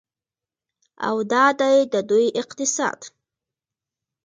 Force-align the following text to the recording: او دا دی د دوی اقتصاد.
او 1.07 1.17
دا 1.31 1.43
دی 1.59 1.77
د 1.93 1.95
دوی 2.09 2.25
اقتصاد. 2.41 2.99